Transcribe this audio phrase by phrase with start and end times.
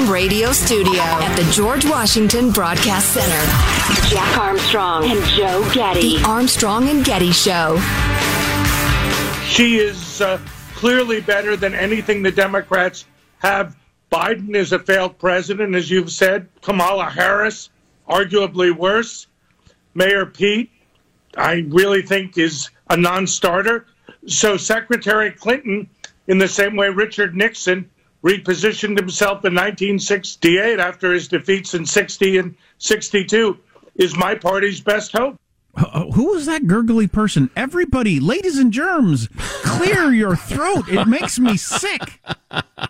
[0.00, 6.16] Abraham Radio Studio at the George Washington Broadcast Center, Jack Armstrong and Joe Getty.
[6.16, 7.78] The Armstrong and Getty Show.
[9.44, 10.40] She is uh,
[10.74, 13.04] clearly better than anything the Democrats
[13.40, 13.76] have.
[14.10, 16.48] Biden is a failed president, as you've said.
[16.62, 17.68] Kamala Harris,
[18.08, 19.26] arguably worse.
[19.94, 20.70] Mayor Pete,
[21.36, 23.84] I really think is a non starter.
[24.26, 25.90] So Secretary Clinton,
[26.26, 27.90] in the same way Richard Nixon
[28.22, 33.58] repositioned himself in 1968 after his defeats in 60 and 62,
[33.96, 35.38] is my party's best hope.
[35.74, 37.48] Uh, who was that gurgly person?
[37.54, 39.28] Everybody, ladies and germs,
[39.62, 40.88] clear your throat.
[40.88, 42.20] It makes me sick.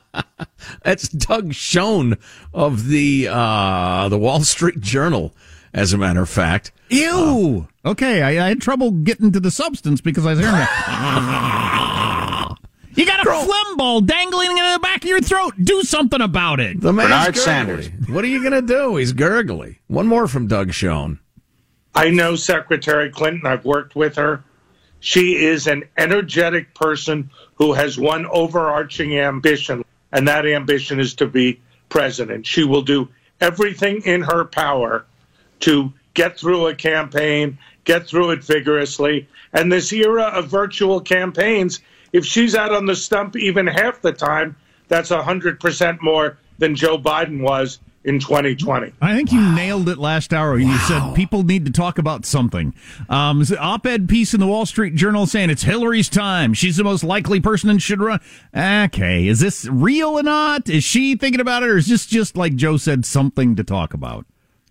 [0.82, 2.16] That's Doug Schoen
[2.54, 5.34] of the uh, the Wall Street Journal,
[5.74, 6.72] as a matter of fact.
[6.88, 7.66] Ew.
[7.84, 12.06] Uh, okay, I, I, had trouble getting to the substance because I was hearing that.
[13.00, 13.44] you got a Girl.
[13.44, 15.54] phlegm ball dangling in the back of your throat.
[15.62, 16.80] Do something about it.
[16.80, 17.88] The Bernard Sanders.
[18.08, 18.96] What are you going to do?
[18.96, 19.78] He's gurgly.
[19.86, 21.18] One more from Doug Schoen.
[21.94, 23.46] I know Secretary Clinton.
[23.46, 24.44] I've worked with her.
[25.00, 29.82] She is an energetic person who has one overarching ambition,
[30.12, 32.46] and that ambition is to be president.
[32.46, 33.08] She will do
[33.40, 35.06] everything in her power
[35.60, 39.26] to get through a campaign, get through it vigorously.
[39.54, 41.80] And this era of virtual campaigns,
[42.12, 44.56] if she's out on the stump even half the time,
[44.88, 48.93] that's 100% more than Joe Biden was in 2020.
[49.00, 49.54] I think you wow.
[49.54, 50.59] nailed it last hour.
[50.59, 50.84] You wow.
[50.88, 52.75] said people need to talk about something.
[53.09, 56.54] Um, op-ed piece in the Wall Street Journal saying it's Hillary's time.
[56.54, 58.21] She's the most likely person and should run.
[58.56, 60.69] Okay, is this real or not?
[60.69, 63.92] Is she thinking about it, or is this just like Joe said, something to talk
[63.92, 64.27] about?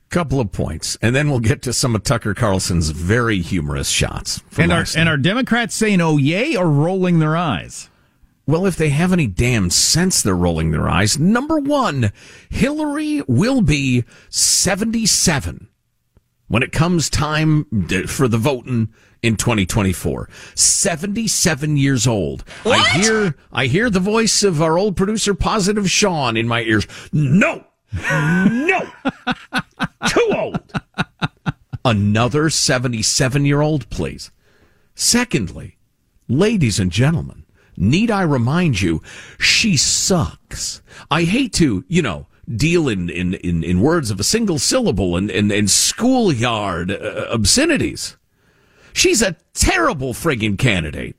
[0.10, 4.42] Couple of points, and then we'll get to some of Tucker Carlson's very humorous shots.
[4.58, 7.90] And are, and are Democrats saying "oh yay" or rolling their eyes?
[8.48, 11.20] Well, if they have any damn sense, they're rolling their eyes.
[11.20, 12.12] Number one,
[12.50, 15.68] Hillary will be 77
[16.48, 17.66] when it comes time
[18.08, 18.92] for the voting
[19.22, 20.28] in 2024.
[20.56, 22.42] 77 years old.
[22.64, 22.80] What?
[22.80, 26.88] I hear, I hear the voice of our old producer, Positive Sean, in my ears.
[27.14, 27.66] No!
[27.94, 28.82] No!
[30.08, 30.74] Too old!
[31.86, 34.32] Another 77 year old, please.
[34.96, 35.78] Secondly,
[36.28, 37.46] ladies and gentlemen,
[37.82, 39.02] Need I remind you,
[39.40, 40.82] she sucks.
[41.10, 45.16] I hate to, you know, deal in, in, in, in words of a single syllable
[45.16, 48.18] and, and, and schoolyard uh, obscenities.
[48.92, 51.16] She's a terrible friggin' candidate.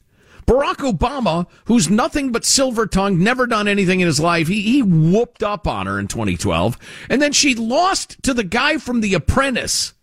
[0.50, 4.82] Barack Obama, who's nothing but silver tongued, never done anything in his life, he, he
[4.82, 6.76] whooped up on her in 2012.
[7.08, 9.94] And then she lost to the guy from The Apprentice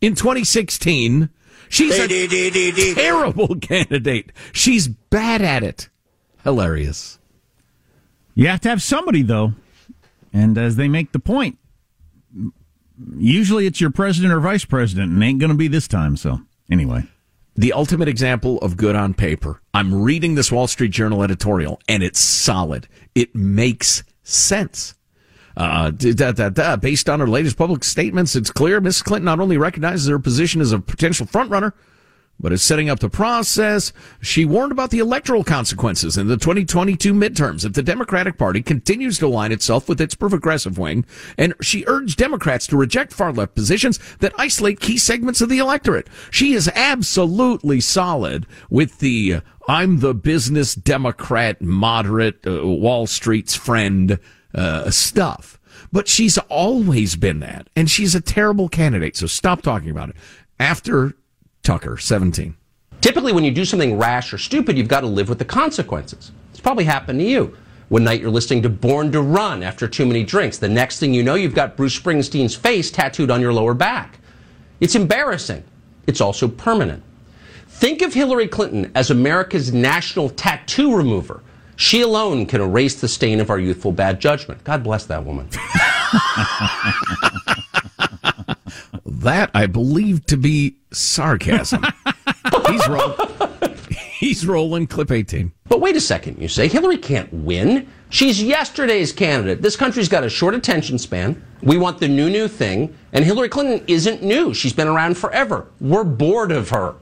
[0.00, 1.30] in 2016.
[1.68, 4.32] She's a terrible candidate.
[4.52, 5.88] She's bad at it
[6.42, 7.20] hilarious.
[8.34, 9.52] You have to have somebody, though.
[10.32, 11.58] And as they make the point,
[13.16, 16.16] usually it's your president or vice president, and ain't going to be this time.
[16.16, 17.04] So, anyway.
[17.54, 19.60] The ultimate example of good on paper.
[19.74, 22.88] I'm reading this Wall Street Journal editorial, and it's solid.
[23.14, 24.94] It makes sense.
[25.54, 26.76] Uh, da, da, da.
[26.76, 29.04] Based on her latest public statements, it's clear Mrs.
[29.04, 31.72] Clinton not only recognizes her position as a potential frontrunner,
[32.40, 33.92] but is setting up the process.
[34.20, 39.18] She warned about the electoral consequences in the 2022 midterms if the Democratic Party continues
[39.18, 41.04] to align itself with its progressive wing,
[41.38, 45.58] and she urged Democrats to reject far left positions that isolate key segments of the
[45.58, 46.08] electorate.
[46.30, 53.54] She is absolutely solid with the uh, I'm the business Democrat, moderate, uh, Wall Street's
[53.54, 54.18] friend
[54.54, 55.58] uh, stuff.
[55.92, 59.16] But she's always been that, and she's a terrible candidate.
[59.16, 60.16] So stop talking about it.
[60.58, 61.14] After
[61.62, 62.56] Tucker, 17.
[63.00, 66.32] Typically, when you do something rash or stupid, you've got to live with the consequences.
[66.50, 67.56] It's probably happened to you.
[67.88, 70.58] One night you're listening to Born to Run after too many drinks.
[70.58, 74.18] The next thing you know, you've got Bruce Springsteen's face tattooed on your lower back.
[74.80, 75.62] It's embarrassing.
[76.06, 77.02] It's also permanent.
[77.68, 81.42] Think of Hillary Clinton as America's national tattoo remover.
[81.76, 84.62] She alone can erase the stain of our youthful bad judgment.
[84.64, 85.48] God bless that woman.
[89.22, 91.84] that I believe to be sarcasm.
[92.68, 93.16] he's, roll-
[94.18, 95.52] he's rolling clip 18.
[95.68, 96.68] But wait a second, you say.
[96.68, 97.88] Hillary can't win.
[98.10, 99.62] She's yesterday's candidate.
[99.62, 101.42] This country's got a short attention span.
[101.62, 102.94] We want the new, new thing.
[103.12, 104.52] And Hillary Clinton isn't new.
[104.52, 105.68] She's been around forever.
[105.80, 106.94] We're bored of her.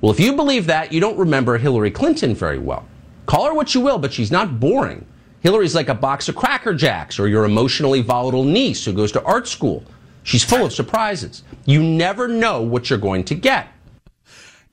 [0.00, 2.86] Well, if you believe that, you don't remember Hillary Clinton very well.
[3.26, 5.06] Call her what you will, but she's not boring.
[5.40, 9.22] Hillary's like a box of Cracker Jacks or your emotionally volatile niece who goes to
[9.24, 9.84] art school.
[10.22, 11.42] She's full of surprises.
[11.64, 13.68] You never know what you're going to get.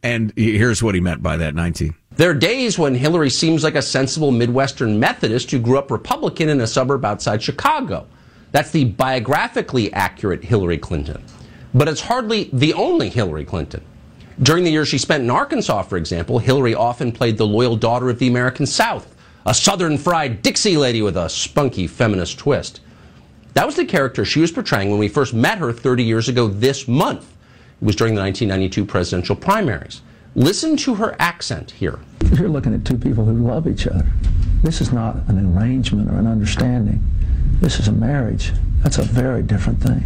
[0.04, 1.94] And here's what he meant by that 19.
[2.12, 6.50] There are days when Hillary seems like a sensible Midwestern Methodist who grew up Republican
[6.50, 8.08] in a suburb outside Chicago.
[8.52, 11.24] That's the biographically accurate Hillary Clinton.
[11.74, 13.84] But it's hardly the only Hillary Clinton.
[14.42, 18.10] During the years she spent in Arkansas, for example, Hillary often played the loyal daughter
[18.10, 22.80] of the American South, a southern fried Dixie lady with a spunky feminist twist.
[23.54, 26.48] That was the character she was portraying when we first met her 30 years ago
[26.48, 27.32] this month.
[27.82, 30.02] It was during the 1992 presidential primaries.
[30.36, 32.00] Listen to her accent here.
[32.34, 34.06] You're looking at two people who love each other.
[34.62, 37.02] This is not an arrangement or an understanding.
[37.62, 38.52] This is a marriage.
[38.84, 40.04] That's a very different thing.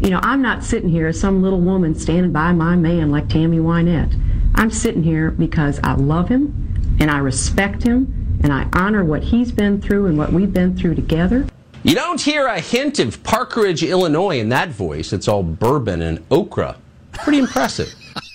[0.00, 3.28] You know, I'm not sitting here as some little woman standing by my man like
[3.28, 4.20] Tammy Wynette.
[4.54, 9.24] I'm sitting here because I love him and I respect him and I honor what
[9.24, 11.46] he's been through and what we've been through together.
[11.84, 15.12] You don't hear a hint of Park Ridge, Illinois in that voice.
[15.12, 16.76] It's all bourbon and okra.
[17.12, 17.94] Pretty impressive.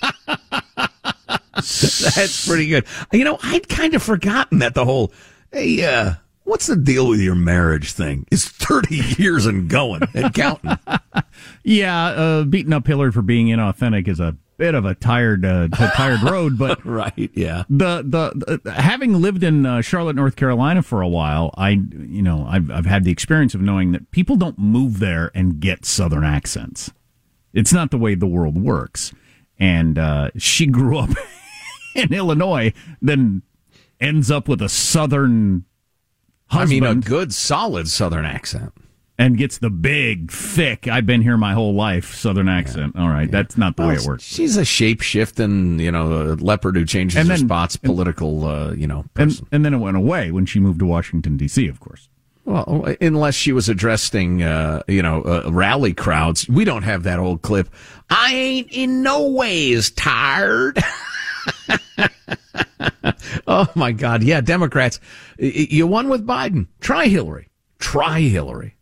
[1.54, 2.86] That's pretty good.
[3.12, 5.12] You know, I'd kind of forgotten that the whole,
[5.52, 6.14] hey, uh,
[6.44, 8.26] what's the deal with your marriage thing?
[8.30, 10.78] It's 30 years and going and counting.
[11.62, 15.68] yeah, uh, beating up Hillary for being inauthentic is a bit of a tired, uh,
[15.68, 17.64] tired road, but right, yeah.
[17.68, 22.22] The, the, the having lived in uh, Charlotte, North Carolina for a while, I you
[22.22, 25.84] know I've I've had the experience of knowing that people don't move there and get
[25.84, 26.92] Southern accents.
[27.52, 29.12] It's not the way the world works.
[29.58, 31.10] And uh, she grew up
[31.94, 33.42] in Illinois, then
[34.00, 35.64] ends up with a Southern.
[36.48, 36.84] Husband.
[36.84, 38.72] I mean, a good, solid Southern accent
[39.18, 42.92] and gets the big, thick, I've been here my whole life Southern accent.
[42.94, 43.02] Yeah.
[43.02, 43.42] All right, yeah.
[43.42, 44.24] that's not the well, way it works.
[44.24, 48.72] She's a shape shifting, you know, leopard who changes and then, her spots, political, uh,
[48.72, 49.46] you know, person.
[49.46, 52.08] And, and then it went away when she moved to Washington, D.C., of course.
[52.44, 56.46] Well, unless she was addressing, uh, you know, uh, rally crowds.
[56.46, 57.70] We don't have that old clip.
[58.10, 60.78] I ain't in no ways tired.
[63.46, 64.22] oh my God.
[64.22, 64.42] Yeah.
[64.42, 65.00] Democrats,
[65.38, 66.66] you won with Biden.
[66.80, 67.48] Try Hillary.
[67.78, 68.76] Try Hillary.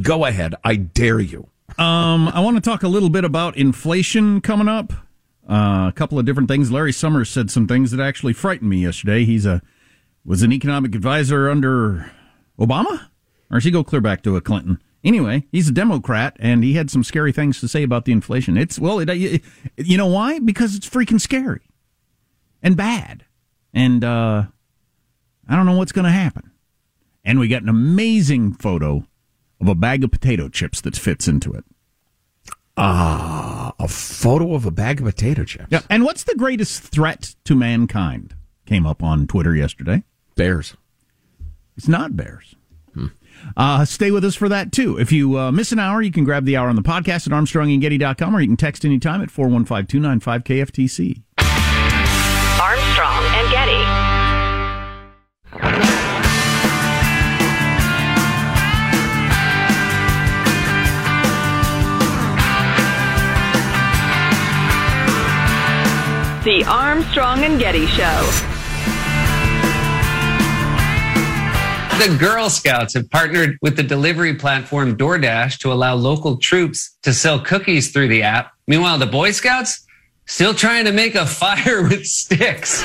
[0.00, 0.54] Go ahead.
[0.64, 1.48] I dare you.
[1.78, 4.92] um, I want to talk a little bit about inflation coming up.
[5.48, 6.70] Uh, a couple of different things.
[6.70, 9.24] Larry Summers said some things that actually frightened me yesterday.
[9.24, 9.60] He's a
[10.24, 12.12] was an economic advisor under
[12.58, 13.08] Obama,
[13.50, 14.80] or does he go clear back to a Clinton?
[15.02, 18.56] Anyway, he's a Democrat, and he had some scary things to say about the inflation.
[18.56, 19.42] It's well, it, it,
[19.76, 20.38] you know why?
[20.38, 21.62] Because it's freaking scary
[22.62, 23.24] and bad,
[23.74, 24.44] and uh,
[25.48, 26.52] I don't know what's going to happen.
[27.24, 29.04] And we got an amazing photo
[29.62, 31.64] of a bag of potato chips that fits into it.
[32.76, 35.66] Ah, a photo of a bag of potato chips.
[35.70, 35.82] Yeah.
[35.88, 38.34] And what's the greatest threat to mankind?
[38.66, 40.02] Came up on Twitter yesterday.
[40.34, 40.76] Bears.
[41.76, 42.56] It's not bears.
[42.94, 43.06] Hmm.
[43.56, 44.98] Uh, stay with us for that too.
[44.98, 47.32] If you uh, miss an hour, you can grab the hour on the podcast at
[47.32, 51.22] armstrongandgetty.com or you can text anytime at 415 295 KFTC.
[52.60, 53.21] Armstrong
[66.44, 68.30] The Armstrong and Getty Show.
[72.04, 77.14] The Girl Scouts have partnered with the delivery platform DoorDash to allow local troops to
[77.14, 78.50] sell cookies through the app.
[78.66, 79.86] Meanwhile, the Boy Scouts
[80.26, 82.82] still trying to make a fire with sticks.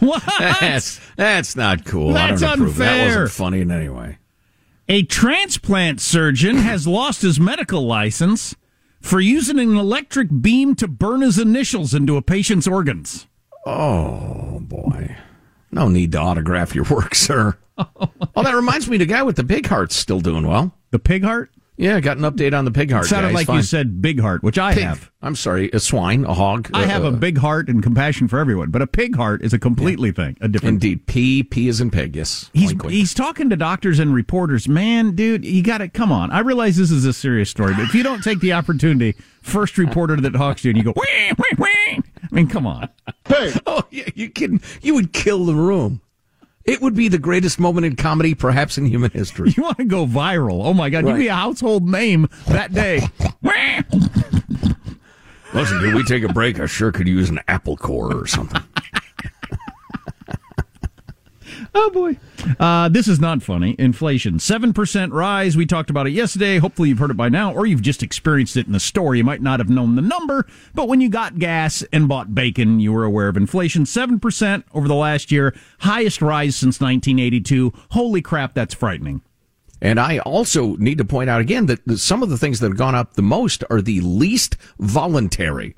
[0.00, 0.22] what?
[0.60, 2.12] That's that's not cool.
[2.12, 2.76] That's I don't approve.
[2.76, 3.06] That unfair.
[3.22, 4.18] wasn't funny in any way.
[4.90, 8.54] A transplant surgeon has lost his medical license
[9.00, 13.26] for using an electric beam to burn his initials into a patient's organs.
[13.66, 15.16] Oh boy.
[15.72, 17.56] No need to autograph your work, sir.
[18.36, 20.72] Oh, that reminds me, the guy with the pig heart's still doing well.
[20.90, 21.50] The pig heart?
[21.80, 23.06] Yeah, I got an update on the pig heart.
[23.06, 23.34] It sounded guy.
[23.34, 23.56] Like fine.
[23.56, 24.82] you said big heart, which I Pig.
[24.82, 25.10] have.
[25.22, 26.70] I'm sorry, a swine, a hog.
[26.74, 29.54] I have uh, a big heart and compassion for everyone, but a pig heart is
[29.54, 30.74] a completely thing, a different.
[30.74, 32.16] Indeed, P P is in pig.
[32.16, 32.90] Yes, He's Oink, oink.
[32.90, 34.68] he's talking to doctors and reporters.
[34.68, 36.30] Man, dude, you got to come on.
[36.30, 39.78] I realize this is a serious story, but if you don't take the opportunity, first
[39.78, 41.66] reporter that talks to you and you go, wah, wah, wah.
[41.66, 42.88] I mean, come on.
[43.26, 43.52] Hey.
[43.66, 44.60] Oh yeah, you kidding?
[44.82, 46.02] You would kill the room.
[46.70, 49.50] It would be the greatest moment in comedy, perhaps in human history.
[49.56, 50.64] You want to go viral?
[50.64, 53.00] Oh my God, you'd be a household name that day.
[55.52, 56.60] Listen, did we take a break?
[56.60, 58.62] I sure could use an apple core or something.
[61.72, 62.16] Oh boy.
[62.58, 63.76] Uh, this is not funny.
[63.78, 64.38] Inflation.
[64.38, 65.56] 7% rise.
[65.56, 66.58] We talked about it yesterday.
[66.58, 69.14] Hopefully you've heard it by now, or you've just experienced it in the store.
[69.14, 72.80] You might not have known the number, but when you got gas and bought bacon,
[72.80, 73.84] you were aware of inflation.
[73.84, 75.54] 7% over the last year.
[75.80, 77.72] Highest rise since 1982.
[77.90, 79.22] Holy crap, that's frightening.
[79.82, 82.76] And I also need to point out again that some of the things that have
[82.76, 85.74] gone up the most are the least voluntary.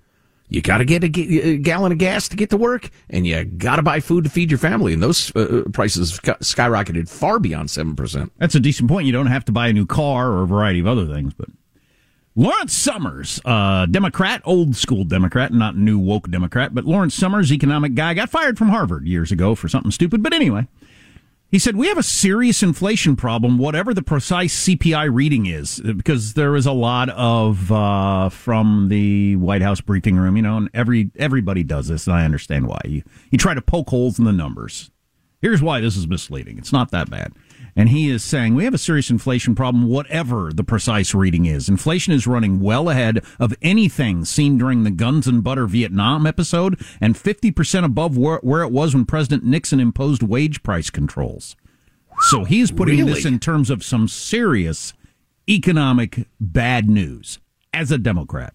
[0.53, 3.43] You got to get a, a gallon of gas to get to work, and you
[3.45, 4.93] got to buy food to feed your family.
[4.93, 8.31] And those uh, prices skyrocketed far beyond 7%.
[8.37, 9.07] That's a decent point.
[9.07, 11.49] You don't have to buy a new car or a variety of other things, but
[12.35, 17.95] Lawrence Summers, uh, Democrat, old school Democrat, not new woke Democrat, but Lawrence Summers, economic
[17.95, 20.23] guy, got fired from Harvard years ago for something stupid.
[20.23, 20.67] But anyway,
[21.53, 26.33] he said, We have a serious inflation problem, whatever the precise CPI reading is, because
[26.33, 30.71] there is a lot of, uh, from the White House briefing room, you know, and
[30.73, 32.81] every, everybody does this, and I understand why.
[32.87, 34.91] You, you try to poke holes in the numbers.
[35.43, 36.57] Here's why this is misleading.
[36.57, 37.35] It's not that bad.
[37.75, 41.69] And he is saying we have a serious inflation problem, whatever the precise reading is.
[41.69, 46.79] Inflation is running well ahead of anything seen during the guns and butter Vietnam episode
[47.01, 51.57] and 50% above where, where it was when President Nixon imposed wage price controls.
[52.29, 54.93] So he's putting this in terms of some serious
[55.49, 57.39] economic bad news
[57.73, 58.55] as a Democrat.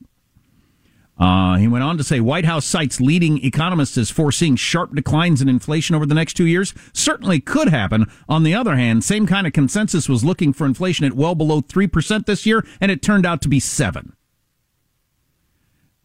[1.20, 5.42] Uh, he went on to say White House cites leading economists as foreseeing sharp declines
[5.42, 6.74] in inflation over the next two years.
[6.94, 8.06] Certainly could happen.
[8.30, 11.62] On the other hand, same kind of consensus was looking for inflation at well below
[11.62, 14.14] 3% this year, and it turned out to be 7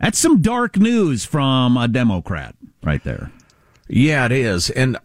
[0.01, 3.31] That's some dark news from a Democrat right there.
[3.89, 4.71] Yeah, it is.
[4.71, 4.97] And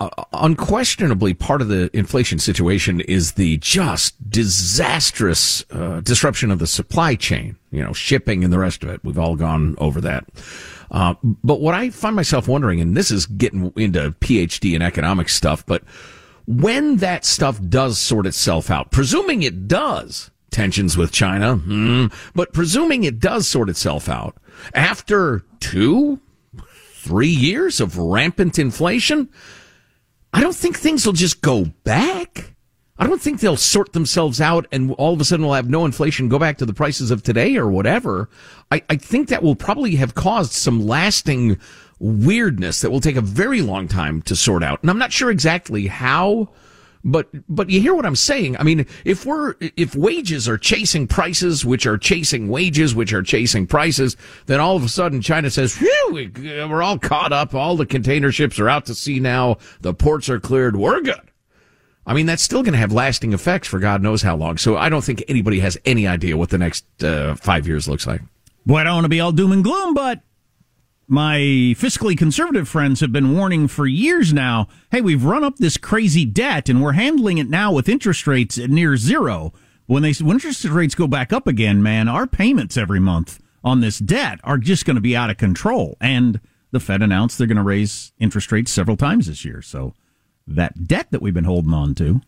[0.00, 6.58] uh, uh, unquestionably, part of the inflation situation is the just disastrous uh, disruption of
[6.58, 9.00] the supply chain, you know, shipping and the rest of it.
[9.04, 10.24] We've all gone over that.
[10.90, 15.34] Uh, but what I find myself wondering, and this is getting into PhD in economics
[15.34, 15.82] stuff, but
[16.46, 22.52] when that stuff does sort itself out, presuming it does, tensions with China, hmm, but
[22.52, 24.36] presuming it does sort itself out,
[24.74, 26.20] after two,
[26.92, 29.28] three years of rampant inflation,
[30.34, 32.54] I don't think things will just go back.
[32.98, 35.84] I don't think they'll sort themselves out and all of a sudden we'll have no
[35.84, 38.28] inflation, go back to the prices of today or whatever.
[38.72, 41.58] I, I think that will probably have caused some lasting
[42.00, 44.82] weirdness that will take a very long time to sort out.
[44.82, 46.48] And I'm not sure exactly how,
[47.04, 48.56] but, but you hear what I'm saying.
[48.56, 53.22] I mean, if we're, if wages are chasing prices, which are chasing wages, which are
[53.22, 56.28] chasing prices, then all of a sudden China says, Phew, we,
[56.66, 57.54] we're all caught up.
[57.54, 59.58] All the container ships are out to sea now.
[59.80, 60.76] The ports are cleared.
[60.76, 61.30] We're good.
[62.06, 64.58] I mean, that's still going to have lasting effects for God knows how long.
[64.58, 68.06] So I don't think anybody has any idea what the next uh, five years looks
[68.06, 68.20] like.
[68.66, 70.20] Boy, I don't want to be all doom and gloom, but
[71.06, 75.76] my fiscally conservative friends have been warning for years now hey, we've run up this
[75.76, 79.52] crazy debt and we're handling it now with interest rates at near zero.
[79.86, 83.80] When they when interest rates go back up again, man, our payments every month on
[83.80, 85.96] this debt are just going to be out of control.
[86.00, 89.62] And the Fed announced they're going to raise interest rates several times this year.
[89.62, 89.94] So
[90.46, 92.20] that debt that we've been holding on to.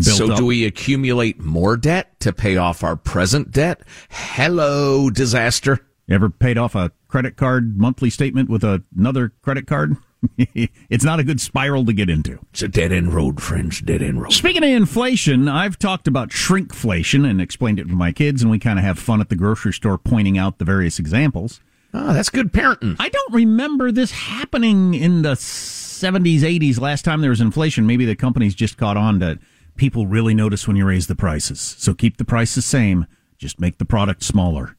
[0.00, 3.82] So up- do we accumulate more debt to pay off our present debt?
[4.08, 5.86] Hello, disaster.
[6.06, 9.96] You ever paid off a credit card monthly statement with another credit card?
[10.38, 12.38] it's not a good spiral to get into.
[12.50, 13.80] It's a dead end road, friends.
[13.80, 14.32] Dead end road.
[14.32, 18.58] Speaking of inflation, I've talked about shrinkflation and explained it to my kids, and we
[18.58, 21.60] kind of have fun at the grocery store pointing out the various examples.
[21.92, 22.96] Oh, that's good parenting.
[22.98, 28.04] I don't remember this happening in the 70s, 80s, last time there was inflation, maybe
[28.04, 29.38] the companies just caught on to
[29.76, 31.60] people really notice when you raise the prices.
[31.60, 33.06] So keep the price the same,
[33.38, 34.76] just make the product smaller.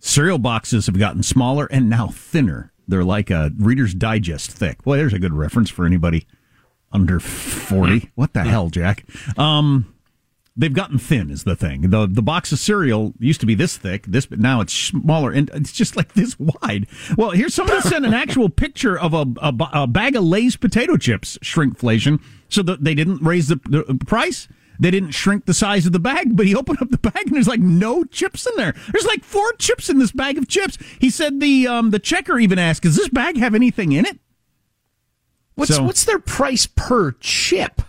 [0.00, 2.72] Cereal boxes have gotten smaller and now thinner.
[2.86, 4.78] They're like a Reader's Digest thick.
[4.84, 6.26] Well, there's a good reference for anybody
[6.92, 8.10] under 40.
[8.14, 9.04] What the hell, Jack?
[9.38, 9.94] Um,
[10.56, 11.90] they've gotten thin is the thing.
[11.90, 15.30] The the box of cereal used to be this thick, this but now it's smaller
[15.30, 16.86] and it's just like this wide.
[17.16, 20.96] Well, here's somebody sent an actual picture of a, a, a bag of Lay's potato
[20.96, 24.48] chips shrinkflation, so that they didn't raise the, the price.
[24.78, 27.34] They didn't shrink the size of the bag, but he opened up the bag and
[27.34, 28.74] there's like no chips in there.
[28.92, 30.78] There's like four chips in this bag of chips.
[31.00, 34.18] He said the um, the checker even asked, "Does this bag have anything in it?"
[35.56, 37.82] What's so, what's their price per chip?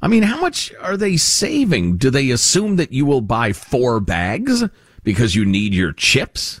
[0.00, 1.96] I mean, how much are they saving?
[1.96, 4.62] Do they assume that you will buy four bags
[5.02, 6.60] because you need your chips?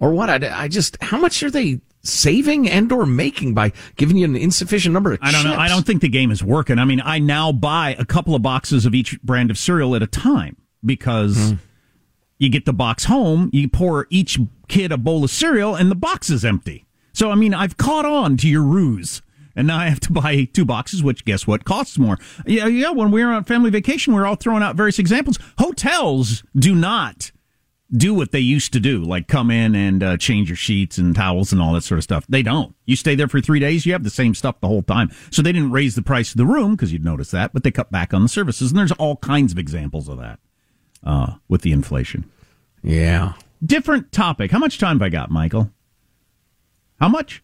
[0.00, 0.28] Or what?
[0.28, 4.36] I, I just, how much are they saving and or making by giving you an
[4.36, 5.54] insufficient number of I don't know.
[5.54, 6.78] I don't think the game is working.
[6.78, 10.02] I mean, I now buy a couple of boxes of each brand of cereal at
[10.02, 11.58] a time because mm.
[12.38, 15.96] you get the box home, you pour each kid a bowl of cereal and the
[15.96, 16.86] box is empty.
[17.12, 19.22] So, I mean, I've caught on to your ruse.
[19.58, 22.18] And now I have to buy two boxes, which guess what costs more.
[22.44, 22.90] Yeah, yeah.
[22.90, 25.38] When we were on family vacation, we are all throwing out various examples.
[25.56, 27.32] Hotels do not
[27.92, 31.14] do what they used to do, like come in and uh, change your sheets and
[31.14, 32.26] towels and all that sort of stuff.
[32.28, 32.74] They don't.
[32.84, 35.10] You stay there for three days, you have the same stuff the whole time.
[35.30, 37.70] So they didn't raise the price of the room because you'd notice that, but they
[37.70, 38.70] cut back on the services.
[38.70, 40.40] And there's all kinds of examples of that
[41.04, 42.30] uh, with the inflation.
[42.82, 43.34] Yeah.
[43.64, 44.50] Different topic.
[44.50, 45.70] How much time have I got, Michael?
[47.00, 47.42] How much?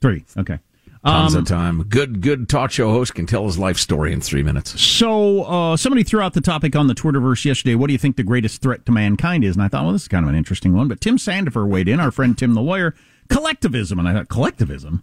[0.00, 0.24] Three.
[0.36, 0.58] Okay.
[1.04, 1.82] Tons um, of time.
[1.84, 4.78] Good, good talk show host can tell his life story in three minutes.
[4.80, 7.74] So, uh, somebody threw out the topic on the Twitterverse yesterday.
[7.74, 9.56] What do you think the greatest threat to mankind is?
[9.56, 10.88] And I thought, well, this is kind of an interesting one.
[10.88, 12.94] But Tim Sandefur weighed in, our friend Tim the lawyer,
[13.30, 13.98] collectivism.
[13.98, 15.02] And I thought, collectivism?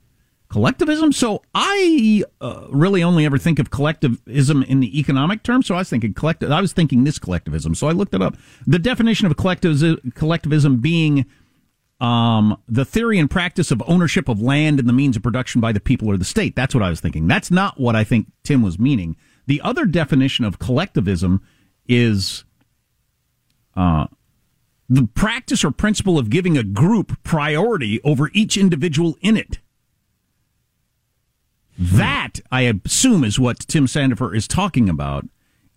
[0.49, 1.11] Collectivism?
[1.13, 5.63] So I uh, really only ever think of collectivism in the economic term.
[5.63, 6.51] So I was thinking collective.
[6.51, 7.73] I was thinking this collectivism.
[7.73, 8.37] So I looked it up.
[8.67, 11.25] The definition of collectivism, collectivism being
[11.99, 15.71] um, the theory and practice of ownership of land and the means of production by
[15.71, 16.55] the people or the state.
[16.55, 17.27] That's what I was thinking.
[17.27, 19.15] That's not what I think Tim was meaning.
[19.47, 21.41] The other definition of collectivism
[21.87, 22.43] is
[23.75, 24.07] uh,
[24.89, 29.59] the practice or principle of giving a group priority over each individual in it.
[31.79, 35.27] That, I assume, is what Tim Sandefur is talking about.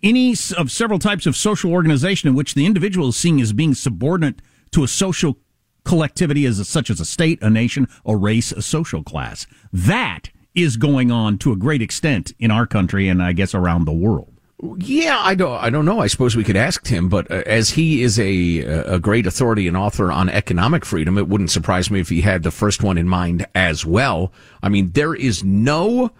[0.01, 3.75] Any of several types of social organization in which the individual is seen as being
[3.75, 5.37] subordinate to a social
[5.83, 9.47] collectivity as a, such as a state, a nation, a race, a social class.
[9.71, 13.85] That is going on to a great extent in our country and I guess around
[13.85, 14.31] the world.
[14.77, 15.57] Yeah, I don't.
[15.59, 15.99] I don't know.
[15.99, 19.67] I suppose we could ask him, but uh, as he is a a great authority
[19.67, 22.99] and author on economic freedom, it wouldn't surprise me if he had the first one
[22.99, 24.31] in mind as well.
[24.61, 26.11] I mean, there is no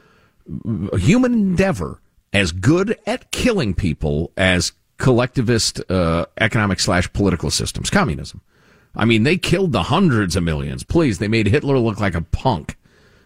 [0.97, 2.01] human endeavor
[2.33, 8.41] as good at killing people as collectivist uh, economic slash political systems, communism.
[8.95, 10.83] I mean, they killed the hundreds of millions.
[10.83, 12.77] Please, they made Hitler look like a punk.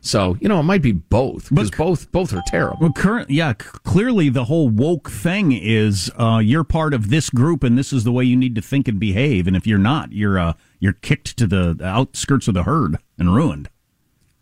[0.05, 2.77] So you know, it might be both because both both are terrible.
[2.79, 7.31] Well, current, yeah, c- clearly the whole woke thing is uh, you're part of this
[7.31, 9.47] group, and this is the way you need to think and behave.
[9.47, 13.33] And if you're not, you're uh, you're kicked to the outskirts of the herd and
[13.33, 13.67] ruined.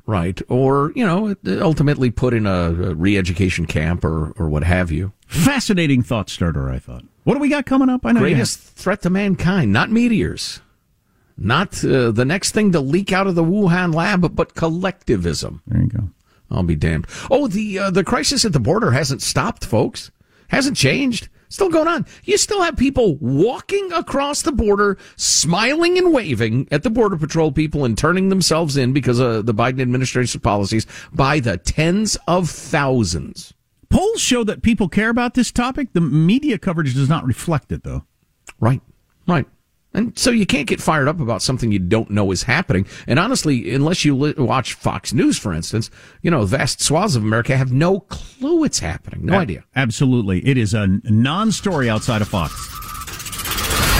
[0.05, 4.91] Right, or you know, ultimately put in a, a re-education camp or or what have
[4.91, 5.13] you.
[5.27, 7.05] Fascinating thought starter, I thought.
[7.23, 8.05] What do we got coming up?
[8.05, 10.59] I know greatest threat to mankind, not meteors.
[11.37, 15.61] Not uh, the next thing to leak out of the Wuhan lab, but collectivism.
[15.67, 16.09] There you go.
[16.51, 17.07] I'll be damned.
[17.31, 20.11] Oh, the uh, the crisis at the border hasn't stopped, folks.
[20.49, 21.29] Hasn't changed.
[21.49, 22.07] Still going on.
[22.23, 27.51] You still have people walking across the border, smiling and waving at the border patrol
[27.51, 32.49] people and turning themselves in because of the Biden administration's policies by the tens of
[32.49, 33.53] thousands.
[33.89, 35.93] Polls show that people care about this topic.
[35.93, 38.03] The media coverage does not reflect it, though.
[38.59, 38.81] Right.
[39.27, 39.45] Right.
[39.95, 42.87] And so you can't get fired up about something you don't know is happening.
[43.07, 45.91] And honestly, unless you li- watch Fox News, for instance,
[46.23, 49.25] you know, vast swaths of America have no clue it's happening.
[49.25, 49.63] No a- idea.
[49.75, 50.45] Absolutely.
[50.47, 52.53] It is a non story outside of Fox.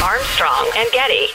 [0.02, 1.28] Armstrong and Getty.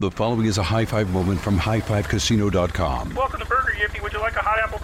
[0.00, 3.14] The following is a high five moment from highfivecasino.com.
[3.14, 4.02] Welcome to Burger Yippee.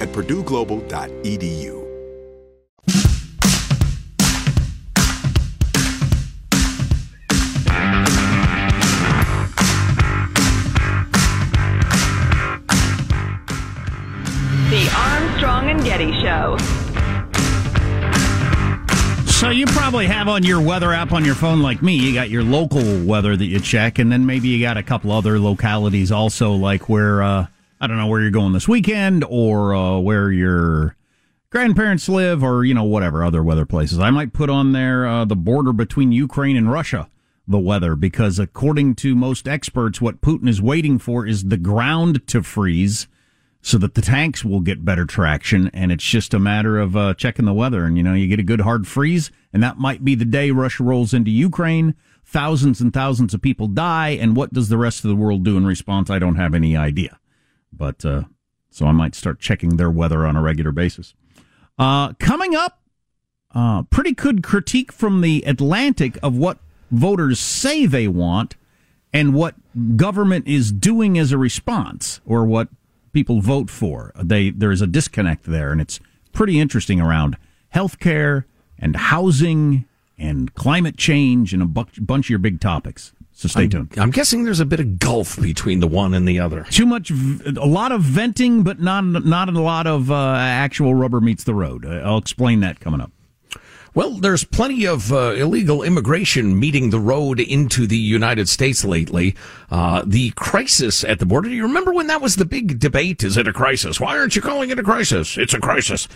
[0.00, 1.84] at purdueglobal.edu.
[14.70, 16.56] The Armstrong and Getty Show.
[19.38, 21.94] So you probably have on your weather app on your phone like me.
[21.94, 25.12] You got your local weather that you check, and then maybe you got a couple
[25.12, 27.46] other localities also, like where uh,
[27.80, 30.96] I don't know where you're going this weekend or uh, where your
[31.50, 33.98] grandparents live, or you know whatever other weather places.
[33.98, 37.08] I might put on there uh, the border between Ukraine and Russia,
[37.46, 42.26] the weather, because according to most experts, what Putin is waiting for is the ground
[42.28, 43.06] to freeze
[43.60, 45.68] so that the tanks will get better traction.
[45.72, 47.84] And it's just a matter of uh, checking the weather.
[47.84, 50.50] And, you know, you get a good hard freeze, and that might be the day
[50.50, 51.94] Russia rolls into Ukraine.
[52.24, 54.10] Thousands and thousands of people die.
[54.10, 56.10] And what does the rest of the world do in response?
[56.10, 57.18] I don't have any idea.
[57.72, 58.24] But, uh,
[58.70, 61.14] so I might start checking their weather on a regular basis.
[61.78, 62.80] Uh, coming up,
[63.54, 66.58] uh, pretty good critique from the Atlantic of what
[66.90, 68.56] voters say they want
[69.12, 69.54] and what
[69.96, 72.68] government is doing as a response or what
[73.12, 74.12] people vote for.
[74.22, 76.00] They there's a disconnect there, and it's
[76.32, 77.36] pretty interesting around
[77.74, 78.44] healthcare
[78.78, 79.86] and housing
[80.18, 83.12] and climate change and a bu- bunch of your big topics.
[83.38, 83.94] So stay I'm, tuned.
[83.96, 86.64] I'm guessing there's a bit of gulf between the one and the other.
[86.70, 91.20] Too much, a lot of venting, but not not a lot of uh, actual rubber
[91.20, 91.86] meets the road.
[91.86, 93.12] Uh, I'll explain that coming up.
[93.94, 99.36] Well, there's plenty of uh, illegal immigration meeting the road into the United States lately.
[99.70, 101.48] Uh, the crisis at the border.
[101.48, 103.22] Do you remember when that was the big debate?
[103.22, 104.00] Is it a crisis?
[104.00, 105.38] Why aren't you calling it a crisis?
[105.38, 106.08] It's a crisis.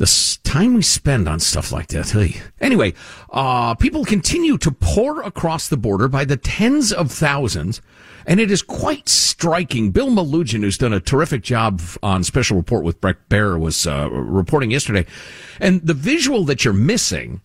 [0.00, 2.08] The time we spend on stuff like that.
[2.08, 2.40] hey.
[2.58, 2.94] Anyway,
[3.34, 7.82] uh, people continue to pour across the border by the tens of thousands,
[8.24, 9.90] and it is quite striking.
[9.90, 14.08] Bill Melugin, who's done a terrific job on Special Report with Bret Baier, was uh,
[14.10, 15.04] reporting yesterday,
[15.60, 17.42] and the visual that you're missing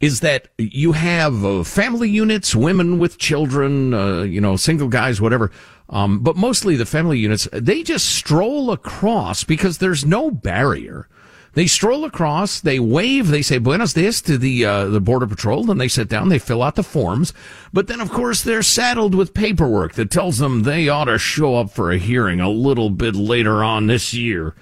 [0.00, 5.20] is that you have uh, family units, women with children, uh, you know, single guys,
[5.20, 5.52] whatever.
[5.88, 11.08] Um, but mostly the family units, they just stroll across because there's no barrier.
[11.56, 15.64] They stroll across, they wave, they say "Buenos dias" to the uh, the border patrol,
[15.64, 17.32] then they sit down, they fill out the forms.
[17.72, 21.56] But then, of course, they're saddled with paperwork that tells them they ought to show
[21.56, 24.54] up for a hearing a little bit later on this year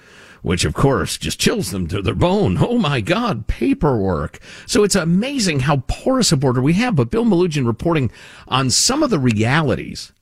[0.42, 2.58] which of course just chills them to their bone.
[2.60, 4.38] Oh my God, paperwork.
[4.66, 6.96] So it's amazing how porous a border we have.
[6.96, 8.10] But Bill Melugin reporting
[8.46, 10.12] on some of the realities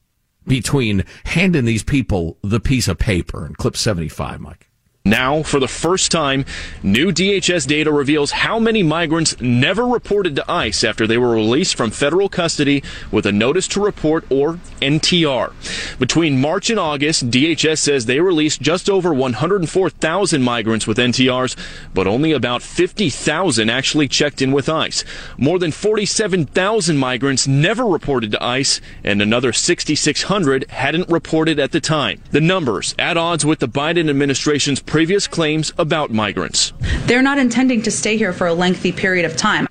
[0.46, 4.68] between handing these people the piece of paper and clip 75, Mike.
[5.04, 6.44] Now, for the first time,
[6.80, 11.74] new DHS data reveals how many migrants never reported to ICE after they were released
[11.74, 15.98] from federal custody with a notice to report or NTR.
[15.98, 21.56] Between March and August, DHS says they released just over 104,000 migrants with NTRs,
[21.92, 25.04] but only about 50,000 actually checked in with ICE.
[25.36, 31.80] More than 47,000 migrants never reported to ICE, and another 6,600 hadn't reported at the
[31.80, 32.22] time.
[32.30, 36.74] The numbers at odds with the Biden administration's previous claims about migrants.
[37.06, 39.66] They're not intending to stay here for a lengthy period of time.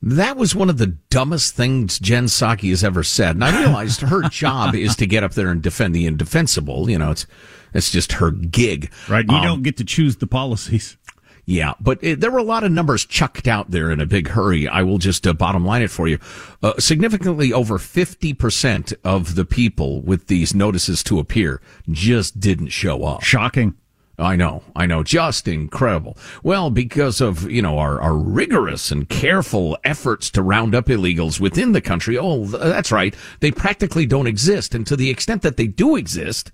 [0.00, 3.36] That was one of the dumbest things Jen Psaki has ever said.
[3.36, 6.88] And I realized her job is to get up there and defend the indefensible.
[6.88, 7.26] You know, it's,
[7.74, 8.90] it's just her gig.
[9.10, 9.26] Right.
[9.28, 10.96] You Um, don't get to choose the policies.
[11.44, 14.28] Yeah, but it, there were a lot of numbers chucked out there in a big
[14.28, 14.68] hurry.
[14.68, 16.18] I will just uh, bottom line it for you.
[16.62, 23.04] Uh, significantly over 50% of the people with these notices to appear just didn't show
[23.04, 23.22] up.
[23.22, 23.74] Shocking.
[24.18, 26.18] I know, I know, just incredible.
[26.42, 31.40] Well, because of, you know, our, our rigorous and careful efforts to round up illegals
[31.40, 32.18] within the country.
[32.18, 33.14] Oh, that's right.
[33.40, 34.74] They practically don't exist.
[34.74, 36.52] And to the extent that they do exist,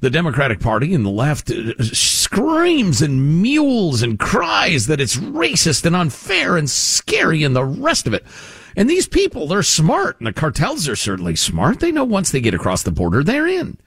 [0.00, 5.84] the Democratic Party and the left uh, screams and mules and cries that it's racist
[5.84, 8.24] and unfair and scary and the rest of it.
[8.76, 11.80] And these people, they're smart, and the cartels are certainly smart.
[11.80, 13.78] They know once they get across the border, they're in.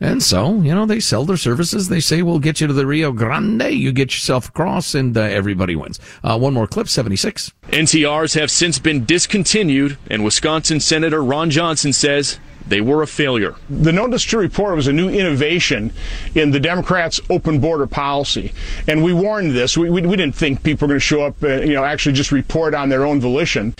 [0.00, 1.88] And so, you know, they sell their services.
[1.88, 3.72] They say, we'll get you to the Rio Grande.
[3.72, 5.98] You get yourself across and uh, everybody wins.
[6.22, 7.52] Uh, one more clip, 76.
[7.68, 13.56] NTRs have since been discontinued, and Wisconsin Senator Ron Johnson says they were a failure.
[13.70, 15.92] The notice to report was a new innovation
[16.34, 18.52] in the Democrats' open border policy.
[18.86, 19.76] And we warned this.
[19.76, 22.12] We, we, we didn't think people were going to show up, uh, you know, actually
[22.12, 23.74] just report on their own volition.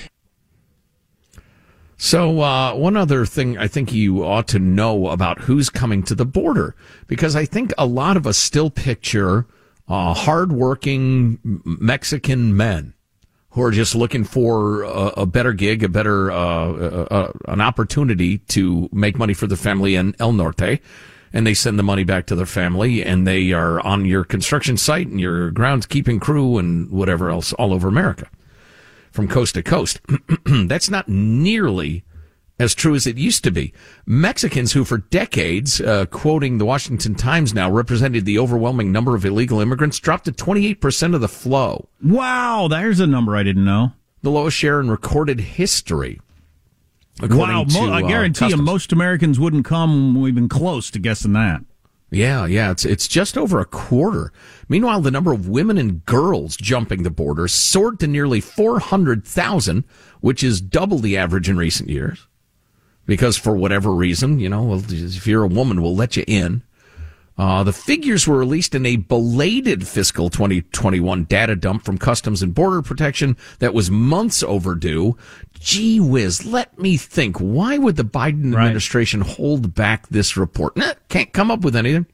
[2.00, 6.14] So, uh, one other thing I think you ought to know about who's coming to
[6.14, 6.76] the border,
[7.08, 9.46] because I think a lot of us still picture
[9.88, 12.94] uh, hardworking Mexican men
[13.50, 16.37] who are just looking for a, a better gig, a better, uh,
[17.11, 20.80] uh, an opportunity to make money for their family in El Norte.
[21.32, 24.76] And they send the money back to their family and they are on your construction
[24.76, 28.30] site and your groundskeeping crew and whatever else all over America
[29.18, 29.98] from coast to coast.
[30.46, 32.04] That's not nearly
[32.61, 33.72] as true as it used to be.
[34.07, 39.24] Mexicans who for decades, uh, quoting the Washington Times now, represented the overwhelming number of
[39.24, 41.88] illegal immigrants dropped to 28% of the flow.
[42.00, 43.90] Wow, there's a number I didn't know.
[44.22, 46.20] The lowest share in recorded history.
[47.20, 51.64] Wow, to, I guarantee uh, you most Americans wouldn't come even close to guessing that.
[52.10, 54.32] Yeah, yeah, it's it's just over a quarter.
[54.68, 59.84] Meanwhile, the number of women and girls jumping the border soared to nearly 400,000,
[60.20, 62.26] which is double the average in recent years.
[63.04, 66.62] Because for whatever reason, you know, if you're a woman, we'll let you in.
[67.38, 72.53] Uh, the figures were released in a belated fiscal 2021 data dump from Customs and
[72.53, 75.16] Border Protection that was months overdue.
[75.61, 77.38] Gee whiz, let me think.
[77.38, 78.64] Why would the Biden right.
[78.64, 80.77] administration hold back this report?
[80.77, 82.07] Nah, can't come up with anything.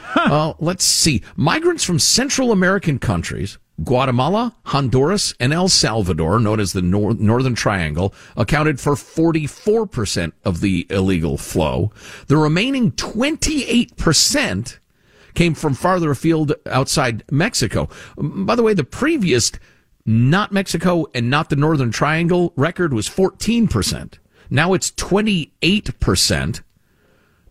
[0.00, 0.34] Huh.
[0.34, 1.22] Uh, let's see.
[1.36, 7.54] Migrants from Central American countries Guatemala, Honduras, and El Salvador, known as the Nor- Northern
[7.54, 11.92] Triangle, accounted for 44% of the illegal flow.
[12.26, 14.78] The remaining 28%
[15.34, 17.88] came from farther afield outside Mexico.
[18.16, 19.50] By the way, the previous
[20.04, 24.18] not Mexico and not the Northern Triangle record was 14%.
[24.50, 26.60] Now it's 28%.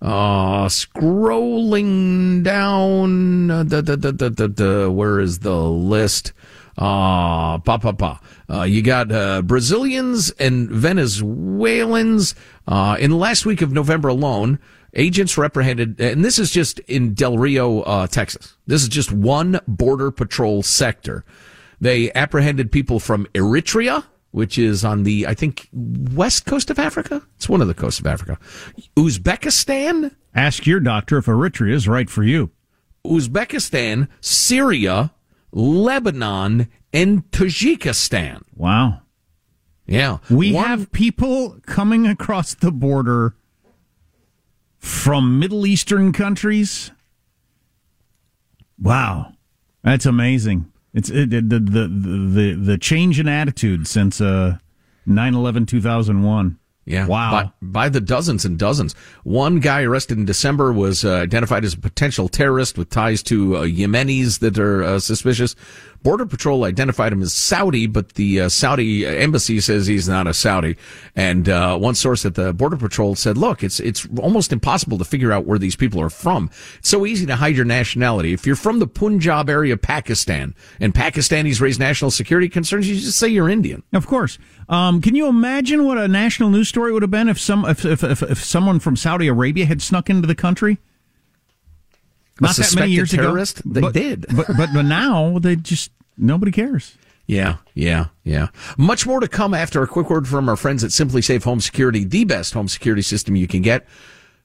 [0.01, 6.33] Uh, scrolling down, uh, da, da, da, where is the list?
[6.77, 8.19] Uh, pa, pa, pa.
[8.49, 12.33] Uh, you got, uh, Brazilians and Venezuelans,
[12.67, 14.57] uh, in the last week of November alone,
[14.95, 18.57] agents reprehended, and this is just in Del Rio, uh, Texas.
[18.65, 21.23] This is just one border patrol sector.
[21.79, 27.21] They apprehended people from Eritrea, which is on the, I think, west coast of Africa.
[27.35, 28.39] It's one of the coasts of Africa.
[28.95, 30.15] Uzbekistan.
[30.33, 32.51] Ask your doctor if Eritrea is right for you.
[33.05, 35.11] Uzbekistan, Syria,
[35.51, 38.43] Lebanon, and Tajikistan.
[38.55, 39.01] Wow.
[39.85, 40.19] Yeah.
[40.29, 43.35] We one, have people coming across the border
[44.77, 46.91] from Middle Eastern countries.
[48.79, 49.33] Wow.
[49.83, 50.70] That's amazing.
[50.93, 54.57] It's it, the, the the the change in attitude since uh
[55.07, 56.57] 9/11 2001.
[56.85, 57.05] Yeah.
[57.05, 57.31] Wow.
[57.31, 58.95] By, by, the dozens and dozens.
[59.23, 63.57] One guy arrested in December was uh, identified as a potential terrorist with ties to
[63.57, 65.55] uh, Yemenis that are uh, suspicious.
[66.03, 70.33] Border Patrol identified him as Saudi, but the uh, Saudi embassy says he's not a
[70.33, 70.75] Saudi.
[71.15, 75.05] And uh, one source at the Border Patrol said, "Look, it's it's almost impossible to
[75.05, 76.49] figure out where these people are from.
[76.79, 78.33] It's so easy to hide your nationality.
[78.33, 83.19] If you're from the Punjab area Pakistan, and Pakistanis raise national security concerns, you just
[83.19, 83.83] say you're Indian.
[83.93, 84.37] Of course.
[84.69, 87.85] Um, can you imagine what a national news story would have been if some if
[87.85, 90.79] if, if, if someone from Saudi Arabia had snuck into the country?
[92.41, 93.59] Not that many years terrorist?
[93.59, 93.69] ago.
[93.73, 96.97] They but, did, but, but but now they just nobody cares.
[97.27, 98.47] Yeah, yeah, yeah.
[98.77, 102.03] Much more to come after a quick word from our friends at SimpliSafe Home Security,
[102.03, 103.87] the best home security system you can get.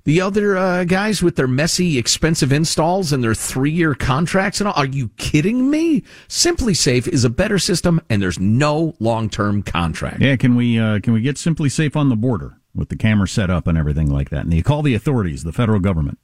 [0.04, 4.74] The other uh, guys with their messy, expensive installs and their three-year contracts and all.
[4.76, 6.02] Are you kidding me?
[6.28, 10.20] SimpliSafe is a better system, and there's no long-term contract.
[10.20, 13.50] Yeah, can we uh, can we get SimpliSafe on the border with the camera set
[13.50, 14.44] up and everything like that?
[14.44, 16.20] And you call the authorities, the federal government.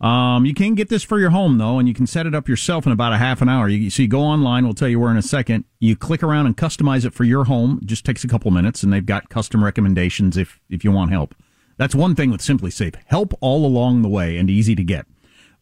[0.00, 2.48] Um, you can get this for your home though, and you can set it up
[2.48, 3.68] yourself in about a half an hour.
[3.68, 4.64] You, so you go online.
[4.64, 5.64] We'll tell you where in a second.
[5.80, 7.80] You click around and customize it for your home.
[7.82, 11.10] It just takes a couple minutes, and they've got custom recommendations if if you want
[11.10, 11.34] help.
[11.78, 12.96] That's one thing with SimpliSafe.
[13.06, 15.06] Help all along the way and easy to get.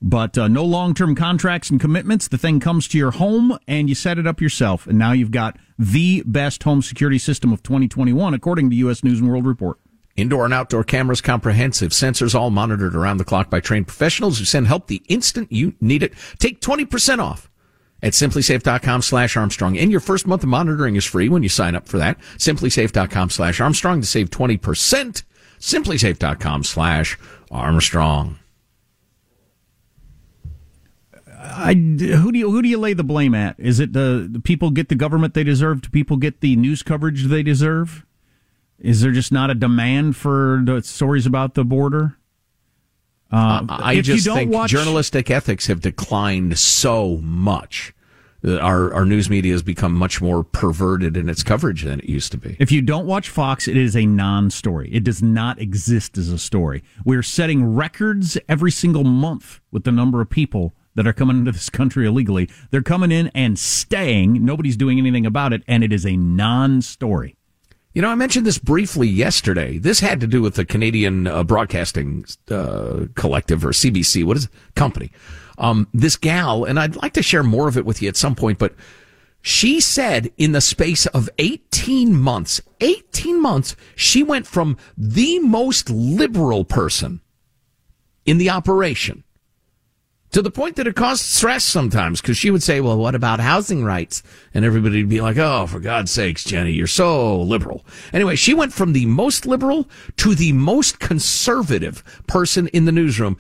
[0.03, 2.29] But uh, no long term contracts and commitments.
[2.29, 4.87] The thing comes to your home and you set it up yourself.
[4.87, 9.03] And now you've got the best home security system of 2021, according to U.S.
[9.03, 9.79] News and World Report.
[10.17, 14.45] Indoor and outdoor cameras, comprehensive sensors, all monitored around the clock by trained professionals who
[14.45, 16.15] send help the instant you need it.
[16.39, 17.51] Take 20% off
[18.03, 19.77] at simplisafe.com slash Armstrong.
[19.77, 22.19] And your first month of monitoring is free when you sign up for that.
[22.39, 25.23] SimpliSafe.com slash Armstrong to save 20%.
[25.59, 27.19] SimpliSafe.com slash
[27.51, 28.39] Armstrong.
[31.39, 33.59] I, who do you who do you lay the blame at?
[33.59, 35.83] Is it the, the people get the government they deserve?
[35.83, 38.06] Do people get the news coverage they deserve?
[38.79, 42.17] Is there just not a demand for the stories about the border?
[43.31, 44.71] Uh, I just think watch...
[44.71, 47.93] journalistic ethics have declined so much.
[48.45, 52.31] Our our news media has become much more perverted in its coverage than it used
[52.33, 52.57] to be.
[52.61, 54.89] If you don't watch Fox, it is a non-story.
[54.93, 56.85] It does not exist as a story.
[57.05, 61.51] We're setting records every single month with the number of people that are coming into
[61.51, 62.49] this country illegally.
[62.71, 64.45] They're coming in and staying.
[64.45, 67.37] Nobody's doing anything about it, and it is a non-story.
[67.97, 69.79] You know, I mentioned this briefly yesterday.
[69.79, 74.23] This had to do with the Canadian uh, Broadcasting uh, Collective or CBC.
[74.23, 74.51] What is it?
[74.75, 75.11] Company?
[75.57, 78.35] Um, this gal, and I'd like to share more of it with you at some
[78.35, 78.75] point, but
[79.41, 85.89] she said in the space of 18 months, 18 months, she went from the most
[85.89, 87.23] liberal person
[88.27, 89.25] in the operation
[90.33, 93.41] to the point that it caused stress sometimes because she would say, well, what about
[93.41, 94.23] housing rights?
[94.53, 97.85] And everybody would be like, oh, for God's sakes, Jenny, you're so liberal.
[98.12, 103.39] Anyway, she went from the most liberal to the most conservative person in the newsroom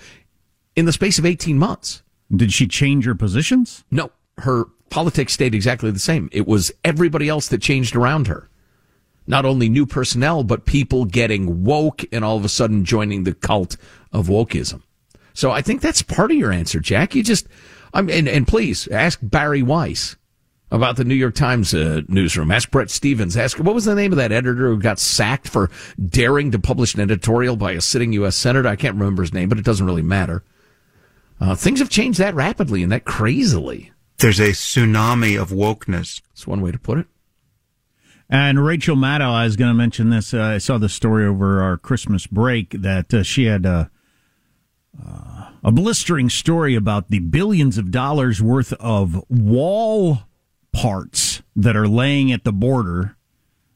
[0.74, 2.02] in the space of 18 months.
[2.34, 3.84] Did she change her positions?
[3.90, 6.28] No, her politics stayed exactly the same.
[6.32, 8.48] It was everybody else that changed around her.
[9.26, 13.34] Not only new personnel, but people getting woke and all of a sudden joining the
[13.34, 13.76] cult
[14.12, 14.82] of wokeism.
[15.36, 17.14] So I think that's part of your answer, Jack.
[17.14, 17.46] You just,
[17.92, 20.16] I mean, and, and please ask Bari Weiss
[20.70, 22.50] about the New York Times uh, newsroom.
[22.50, 23.36] Ask Bret Stephens.
[23.36, 25.70] Ask what was the name of that editor who got sacked for
[26.02, 28.34] daring to publish an editorial by a sitting U.S.
[28.34, 28.66] senator.
[28.66, 30.42] I can't remember his name, but it doesn't really matter.
[31.38, 33.92] Uh, things have changed that rapidly and that crazily.
[34.16, 36.22] There's a tsunami of wokeness.
[36.30, 37.06] That's one way to put it.
[38.30, 40.32] And Rachel Maddow, I was going to mention this.
[40.32, 43.66] Uh, I saw the story over our Christmas break that uh, she had
[45.04, 50.20] uh, a blistering story about the billions of dollars worth of wall
[50.72, 53.16] parts that are laying at the border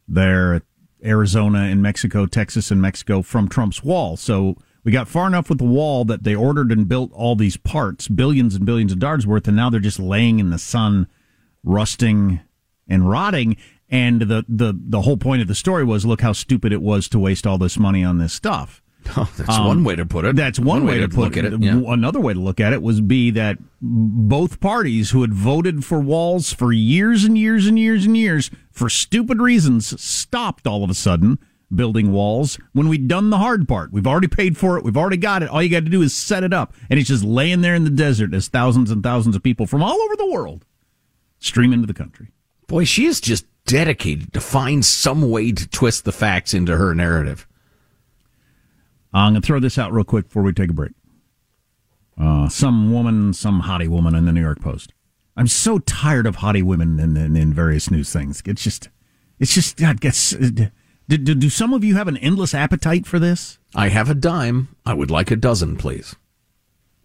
[0.06, 0.62] there,
[1.04, 4.16] Arizona and Mexico, Texas and Mexico from Trump's wall.
[4.16, 7.56] So we got far enough with the wall that they ordered and built all these
[7.56, 11.06] parts, billions and billions of dollars worth, and now they're just laying in the sun,
[11.64, 12.40] rusting
[12.88, 13.56] and rotting.
[13.88, 17.08] And the, the, the whole point of the story was look how stupid it was
[17.08, 18.82] to waste all this money on this stuff.
[19.16, 20.36] Oh, that's um, one way to put it.
[20.36, 21.44] That's one, one way, way, to, to put it.
[21.52, 21.80] it yeah.
[21.86, 26.00] Another way to look at it was be that both parties who had voted for
[26.00, 30.90] walls for years and years and years and years for stupid reasons stopped all of
[30.90, 31.38] a sudden
[31.74, 33.92] building walls when we'd done the hard part.
[33.92, 34.84] We've already paid for it.
[34.84, 35.48] We've already got it.
[35.48, 36.74] All you got to do is set it up.
[36.88, 39.82] And it's just laying there in the desert as thousands and thousands of people from
[39.82, 40.64] all over the world
[41.38, 42.28] stream into the country.
[42.66, 46.94] Boy, she is just dedicated to find some way to twist the facts into her
[46.94, 47.46] narrative.
[49.12, 50.92] I'm going to throw this out real quick before we take a break.
[52.18, 54.92] Uh, some woman, some hottie woman in the New York Post.
[55.36, 58.42] I'm so tired of hottie women in, in, in various news things.
[58.44, 58.88] It's just,
[59.38, 60.30] it's just, God, gets.
[60.30, 60.68] Do,
[61.08, 63.58] do, do some of you have an endless appetite for this?
[63.74, 64.76] I have a dime.
[64.86, 66.14] I would like a dozen, please.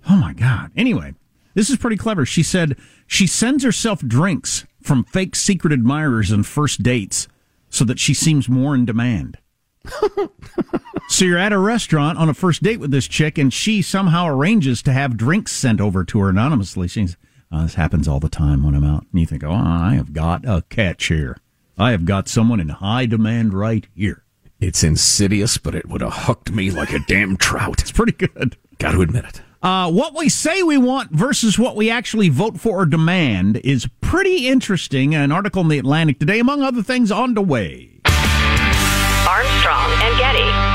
[0.10, 0.72] Oh my God.
[0.76, 1.16] Anyway,
[1.56, 2.26] this is pretty clever.
[2.26, 7.28] She said she sends herself drinks from fake secret admirers and first dates
[7.70, 9.40] so that she seems more in demand.
[11.08, 14.28] so you're at a restaurant on a first date with this chick, and she somehow
[14.28, 16.88] arranges to have drinks sent over to her anonymously.
[16.88, 17.16] She's,
[17.52, 19.06] oh, this happens all the time when I'm out.
[19.12, 21.38] And you think, oh, I have got a catch here.
[21.78, 24.24] I have got someone in high demand right here.
[24.60, 27.82] It's insidious, but it would have hooked me like a damn trout.
[27.82, 28.58] It's pretty good.
[28.78, 29.42] Got to admit it.
[29.62, 33.88] Uh, what we say we want versus what we actually vote for or demand is
[34.00, 35.16] pretty interesting.
[35.16, 38.00] An article in the Atlantic today, among other things, on the way.
[39.28, 40.75] Armstrong and Getty.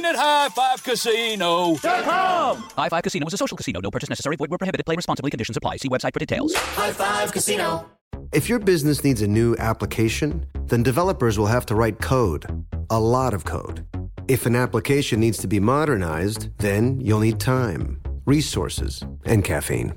[0.49, 2.69] highfivecasino.com.
[2.77, 3.79] High Five Casino is a social casino.
[3.81, 4.35] No purchase necessary.
[4.35, 4.85] Void where prohibited.
[4.85, 5.31] Play responsibly.
[5.31, 5.77] Conditions apply.
[5.77, 6.53] See website for details.
[6.55, 7.89] High Five Casino.
[8.33, 12.45] If your business needs a new application, then developers will have to write code,
[12.89, 13.85] a lot of code.
[14.29, 19.93] If an application needs to be modernized, then you'll need time, resources, and caffeine.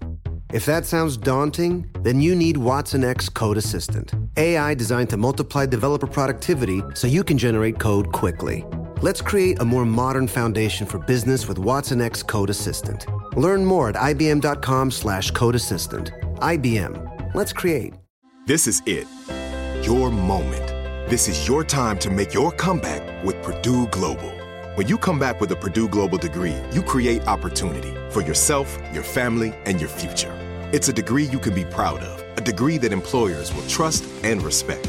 [0.53, 6.09] If that sounds daunting, then you need watsonx Code Assistant, AI designed to multiply developer
[6.09, 8.65] productivity so you can generate code quickly.
[9.03, 13.07] Let's create a more modern foundation for business with watsonx Code Assistant.
[13.37, 16.13] Learn more at ibm.com/slash code assistant.
[16.37, 17.35] IBM.
[17.35, 17.95] Let's create.
[18.47, 19.07] This is it.
[19.85, 20.69] Your moment.
[21.11, 24.31] This is your time to make your comeback with Purdue Global.
[24.77, 29.03] When you come back with a Purdue Global degree, you create opportunity for yourself, your
[29.03, 30.33] family, and your future.
[30.73, 34.43] It's a degree you can be proud of, a degree that employers will trust and
[34.43, 34.89] respect.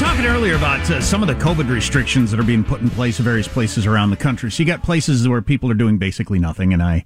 [0.00, 3.18] Talking earlier about uh, some of the COVID restrictions that are being put in place
[3.18, 4.50] in various places around the country.
[4.50, 7.04] So you got places where people are doing basically nothing, and I,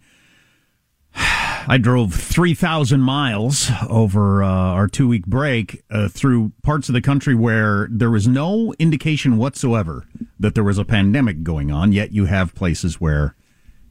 [1.66, 6.92] I drove three thousand miles over uh, our two week break uh, through parts of
[6.92, 10.06] the country where there was no indication whatsoever
[10.38, 11.90] that there was a pandemic going on.
[11.90, 13.34] Yet you have places where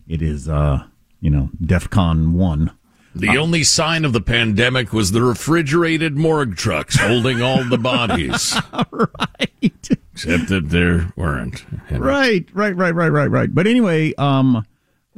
[0.07, 0.85] it is, uh,
[1.19, 2.71] you know, DEFCON one.
[3.15, 8.55] The only sign of the pandemic was the refrigerated morgue trucks holding all the bodies.
[8.91, 9.89] right.
[10.13, 11.65] Except that there weren't.
[11.91, 13.53] Right, right, right, right, right, right.
[13.53, 14.65] But anyway, um,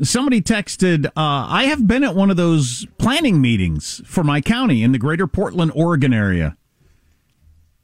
[0.02, 4.84] somebody texted, uh, I have been at one of those planning meetings for my county
[4.84, 6.58] in the greater Portland, Oregon area.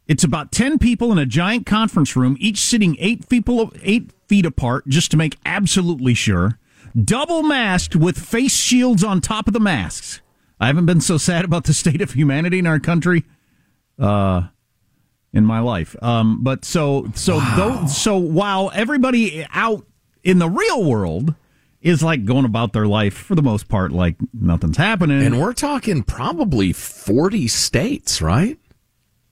[0.08, 4.46] It's about 10 people in a giant conference room, each sitting eight people, eight feet
[4.46, 6.60] apart, just to make absolutely sure.
[6.96, 10.22] Double masked with face shields on top of the masks.
[10.60, 13.24] I haven't been so sad about the state of humanity in our country.
[13.98, 14.48] Uh,
[15.34, 15.96] in my life.
[16.02, 19.86] Um, but so so though, so while everybody out
[20.24, 21.36] in the real world
[21.82, 25.24] is like going about their life for the most part like nothing's happening.
[25.24, 28.60] And we're talking probably 40 states, right?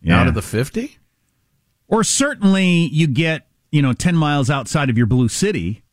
[0.01, 0.21] Yeah.
[0.21, 0.97] Out of the 50?
[1.87, 5.83] Or certainly you get, you know, 10 miles outside of your blue city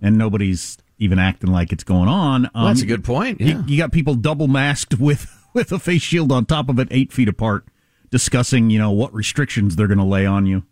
[0.00, 2.46] and nobody's even acting like it's going on.
[2.46, 3.62] Um, Well, that's a good point, You, yeah.
[3.66, 7.12] you got people double masked with, with a face shield on top of it, eight
[7.12, 7.66] feet apart,
[8.10, 10.64] discussing, you know, what restrictions they're going to lay on you.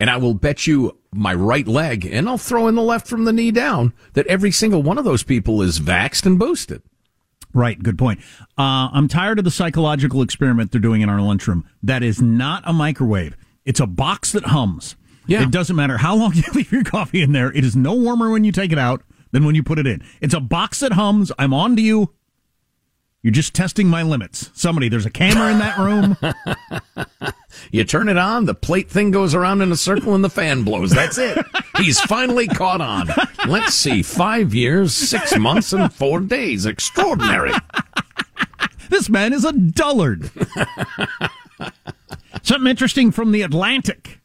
[0.00, 3.24] And I will bet you my right leg, and I'll throw in the left from
[3.24, 6.82] the knee down, that every single one of those people is vaxxed and boosted.
[7.54, 8.20] Right, good point.
[8.56, 11.64] Uh, I'm tired of the psychological experiment they're doing in our lunchroom.
[11.82, 13.36] That is not a microwave.
[13.64, 14.96] It's a box that hums.
[15.26, 15.42] Yeah.
[15.42, 17.50] It doesn't matter how long you leave your coffee in there.
[17.50, 20.02] It is no warmer when you take it out than when you put it in.
[20.20, 21.32] It's a box that hums.
[21.38, 22.12] I'm on to you.
[23.22, 24.50] You're just testing my limits.
[24.54, 26.16] Somebody, there's a camera in that room.
[27.70, 30.62] You turn it on, the plate thing goes around in a circle, and the fan
[30.62, 30.90] blows.
[30.90, 31.44] That's it.
[31.76, 33.08] He's finally caught on.
[33.46, 36.66] Let's see, five years, six months, and four days.
[36.66, 37.52] Extraordinary.
[38.90, 40.30] this man is a dullard.
[42.42, 44.17] Something interesting from the Atlantic,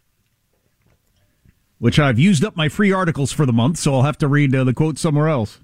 [1.83, 4.55] which I've used up my free articles for the month, so I'll have to read
[4.55, 5.59] uh, the quote somewhere else.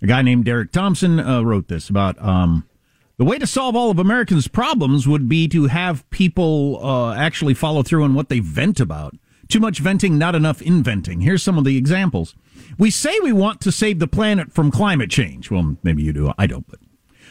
[0.00, 2.68] A guy named Derek Thompson uh, wrote this about um,
[3.16, 7.52] the way to solve all of Americans' problems would be to have people uh, actually
[7.52, 9.16] follow through on what they vent about.
[9.48, 11.22] Too much venting, not enough inventing.
[11.22, 12.36] Here's some of the examples.
[12.78, 15.50] We say we want to save the planet from climate change.
[15.50, 16.32] Well, maybe you do.
[16.38, 16.78] I don't, but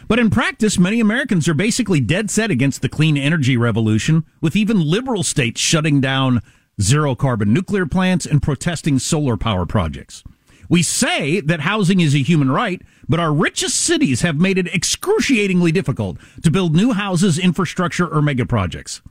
[0.09, 4.57] But in practice, many Americans are basically dead set against the clean energy revolution, with
[4.57, 6.41] even liberal states shutting down
[6.81, 10.23] zero carbon nuclear plants and protesting solar power projects.
[10.69, 14.73] We say that housing is a human right, but our richest cities have made it
[14.73, 19.01] excruciatingly difficult to build new houses, infrastructure, or mega projects.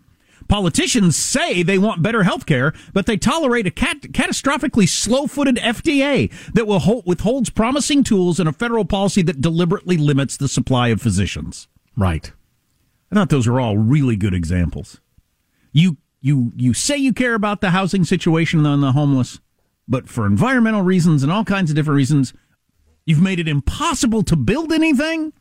[0.49, 6.31] Politicians say they want better health care, but they tolerate a cat- catastrophically slow-footed FDA
[6.53, 10.89] that will hold- withholds promising tools and a federal policy that deliberately limits the supply
[10.89, 11.69] of physicians.
[11.97, 12.33] Right.
[13.11, 15.01] I thought those were all really good examples.
[15.73, 19.41] You you you say you care about the housing situation and the homeless,
[19.87, 22.33] but for environmental reasons and all kinds of different reasons,
[23.05, 25.35] you've made it impossible to build anything.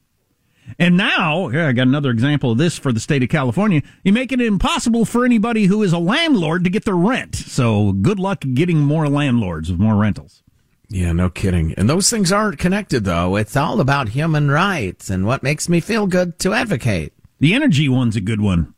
[0.78, 3.82] And now, here, I got another example of this for the state of California.
[4.04, 7.36] You make it impossible for anybody who is a landlord to get their rent.
[7.36, 10.44] So good luck getting more landlords with more rentals.
[10.90, 11.74] Yeah, no kidding.
[11.76, 13.38] And those things aren't connected, though.
[13.38, 17.14] It's all about human rights and what makes me feel good to advocate.
[17.40, 18.73] The energy one's a good one.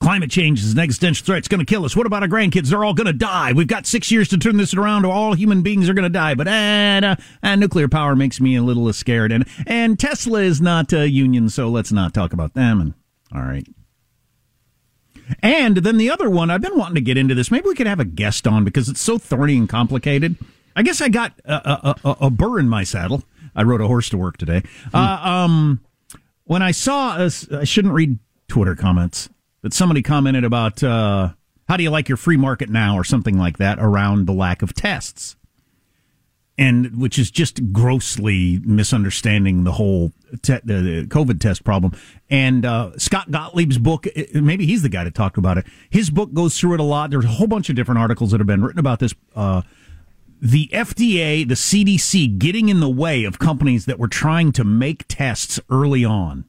[0.00, 1.38] Climate change is an existential threat.
[1.38, 1.96] It's going to kill us.
[1.96, 2.68] What about our grandkids?
[2.68, 3.52] They're all going to die.
[3.52, 6.10] We've got six years to turn this around, or all human beings are going to
[6.10, 6.34] die.
[6.34, 9.32] But uh, uh, nuclear power makes me a little scared.
[9.32, 12.80] And and Tesla is not a union, so let's not talk about them.
[12.80, 12.94] And
[13.34, 13.66] all right.
[15.42, 17.50] And then the other one, I've been wanting to get into this.
[17.50, 20.36] Maybe we could have a guest on because it's so thorny and complicated.
[20.76, 23.24] I guess I got a, a, a, a burr in my saddle.
[23.54, 24.62] I rode a horse to work today.
[24.90, 24.96] Hmm.
[24.96, 25.80] Uh, um,
[26.44, 29.28] when I saw, a, I shouldn't read Twitter comments
[29.66, 31.30] that somebody commented about uh,
[31.68, 34.62] how do you like your free market now or something like that around the lack
[34.62, 35.34] of tests?
[36.56, 41.94] And which is just grossly misunderstanding the whole te- covid test problem.
[42.30, 45.66] And uh, scott gottlieb's book maybe he's the guy to talk about it.
[45.90, 47.10] His book goes through it a lot.
[47.10, 49.14] There's a whole bunch of different articles that have been written about this.
[49.34, 49.62] Uh,
[50.40, 55.08] the FDA, the CDC getting in the way of companies that were trying to make
[55.08, 56.44] tests early on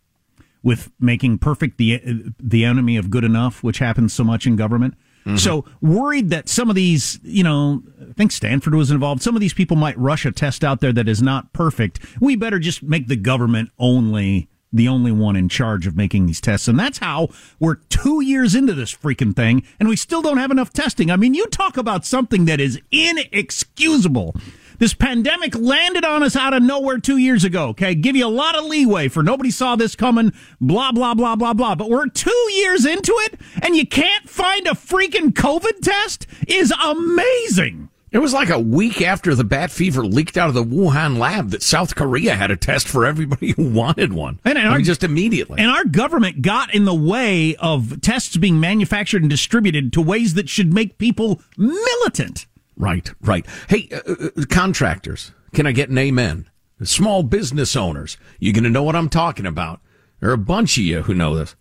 [0.64, 4.96] with making perfect the the enemy of good enough, which happens so much in government.
[5.26, 5.38] Mm-hmm.
[5.38, 9.22] So worried that some of these, you know, I think Stanford was involved.
[9.22, 12.00] Some of these people might rush a test out there that is not perfect.
[12.22, 16.42] We better just make the government only the only one in charge of making these
[16.42, 16.68] tests.
[16.68, 17.30] And that's how
[17.60, 21.10] we're two years into this freaking thing and we still don't have enough testing.
[21.10, 24.36] I mean, you talk about something that is inexcusable.
[24.80, 27.70] This pandemic landed on us out of nowhere two years ago.
[27.70, 27.96] Okay.
[27.96, 31.54] Give you a lot of leeway for nobody saw this coming, blah, blah, blah, blah,
[31.54, 31.76] blah.
[31.76, 36.74] But we're two years into it and you can't find a freaking COVID test is
[36.84, 37.90] amazing.
[38.10, 41.50] It was like a week after the bat fever leaked out of the Wuhan lab
[41.50, 44.40] that South Korea had a test for everybody who wanted one.
[44.46, 45.60] And, and our, I mean, just immediately.
[45.60, 50.36] And our government got in the way of tests being manufactured and distributed to ways
[50.36, 52.46] that should make people militant.
[52.78, 53.46] Right, right.
[53.68, 56.50] Hey, uh, uh, contractors, can I get an amen?
[56.84, 59.82] Small business owners, you're going to know what I'm talking about.
[60.20, 61.56] There are a bunch of you who know this.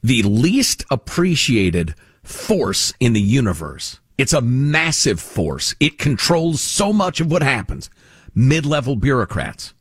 [0.00, 3.98] The least appreciated force in the universe.
[4.16, 5.74] It's a massive force.
[5.80, 7.90] It controls so much of what happens.
[8.32, 9.74] Mid-level bureaucrats.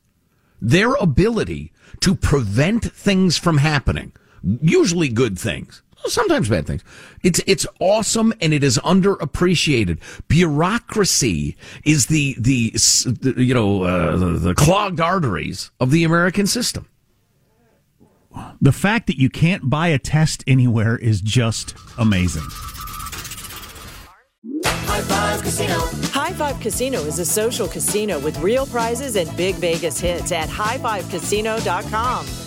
[0.59, 6.83] Their ability to prevent things from happening, usually good things, sometimes bad things.
[7.23, 9.99] It's it's awesome and it is underappreciated.
[10.27, 16.47] Bureaucracy is the the, the you know uh, the, the clogged arteries of the American
[16.47, 16.87] system.
[18.61, 22.43] The fact that you can't buy a test anywhere is just amazing.
[24.65, 25.79] High Five Casino.
[26.11, 30.49] High Five Casino is a social casino with real prizes and big Vegas hits at
[30.49, 32.46] highfivecasino.com.